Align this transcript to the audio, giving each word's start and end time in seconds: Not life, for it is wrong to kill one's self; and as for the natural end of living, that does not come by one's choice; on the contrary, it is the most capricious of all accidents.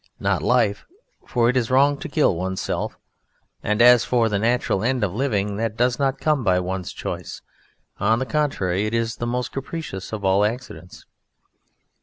Not 0.19 0.41
life, 0.41 0.87
for 1.27 1.47
it 1.47 1.55
is 1.55 1.69
wrong 1.69 1.95
to 1.99 2.09
kill 2.09 2.35
one's 2.35 2.59
self; 2.59 2.97
and 3.61 3.83
as 3.83 4.03
for 4.03 4.29
the 4.29 4.39
natural 4.39 4.83
end 4.83 5.03
of 5.03 5.13
living, 5.13 5.57
that 5.57 5.77
does 5.77 5.99
not 5.99 6.17
come 6.19 6.43
by 6.43 6.59
one's 6.59 6.91
choice; 6.91 7.43
on 7.99 8.17
the 8.17 8.25
contrary, 8.25 8.87
it 8.87 8.95
is 8.95 9.17
the 9.17 9.27
most 9.27 9.51
capricious 9.51 10.11
of 10.11 10.25
all 10.25 10.43
accidents. 10.43 11.05